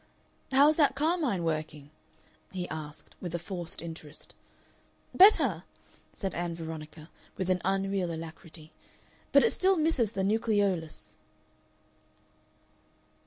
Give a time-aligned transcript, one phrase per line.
[0.51, 1.91] "How is that carmine working?"
[2.51, 4.33] he asked, with a forced interest.
[5.13, 5.63] "Better,"
[6.11, 8.71] said Ann Veronica, with an unreal alacrity.
[9.31, 11.17] "But it still misses the nucleolus."